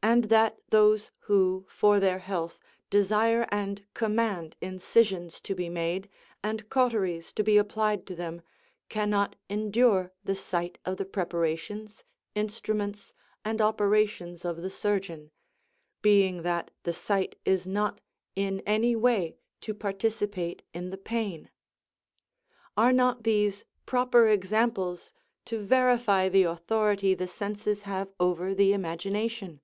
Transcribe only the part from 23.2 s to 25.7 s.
these proper examples to